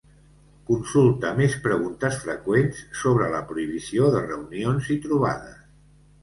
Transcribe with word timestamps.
Consulta 0.69 1.33
més 1.39 1.57
preguntes 1.65 2.17
freqüents 2.21 2.79
sobre 3.03 3.27
la 3.35 3.43
prohibició 3.53 4.09
de 4.17 4.23
reunions 4.25 4.91
i 4.97 4.99
trobades. 5.07 5.63